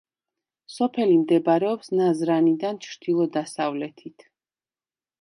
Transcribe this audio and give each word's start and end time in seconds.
სოფელი 0.75 1.17
მდებარეობს 1.25 1.93
ნაზრანიდან 2.01 2.83
ჩრდილო-დასავლეთით. 2.89 4.31